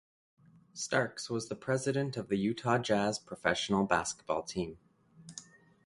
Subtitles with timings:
[0.73, 4.79] Starks was president of the Utah Jazz professional basketball team.